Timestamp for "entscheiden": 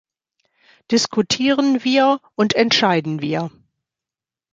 2.55-3.21